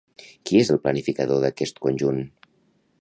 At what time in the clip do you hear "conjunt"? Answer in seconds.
1.85-2.21